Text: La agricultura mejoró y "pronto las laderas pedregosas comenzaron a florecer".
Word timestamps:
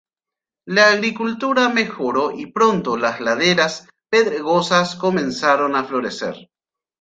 La 0.65 0.89
agricultura 0.89 1.69
mejoró 1.69 2.31
y 2.31 2.47
"pronto 2.47 2.97
las 2.97 3.21
laderas 3.21 3.87
pedregosas 4.09 4.95
comenzaron 4.95 5.75
a 5.75 5.83
florecer". 5.83 6.49